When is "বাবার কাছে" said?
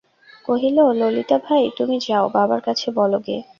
2.33-2.87